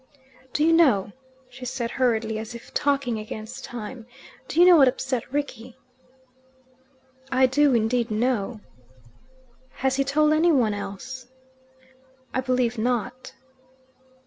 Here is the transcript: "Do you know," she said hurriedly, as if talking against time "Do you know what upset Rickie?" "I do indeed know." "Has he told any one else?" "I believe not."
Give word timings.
"Do 0.51 0.63
you 0.65 0.73
know," 0.73 1.11
she 1.47 1.63
said 1.63 1.91
hurriedly, 1.91 2.39
as 2.39 2.55
if 2.55 2.73
talking 2.73 3.19
against 3.19 3.63
time 3.63 4.07
"Do 4.47 4.59
you 4.59 4.65
know 4.65 4.75
what 4.75 4.87
upset 4.87 5.31
Rickie?" 5.31 5.77
"I 7.31 7.45
do 7.45 7.75
indeed 7.75 8.09
know." 8.09 8.61
"Has 9.73 9.97
he 9.97 10.03
told 10.03 10.33
any 10.33 10.51
one 10.51 10.73
else?" 10.73 11.27
"I 12.33 12.41
believe 12.41 12.79
not." 12.79 13.33